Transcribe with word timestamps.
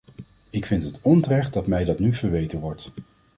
Ik 0.49 0.65
vind 0.65 0.83
het 0.83 0.99
onterecht 1.01 1.53
dat 1.53 1.67
mij 1.67 1.83
dat 1.83 1.99
nu 1.99 2.13
verweten 2.13 2.59
wordt. 2.59 2.91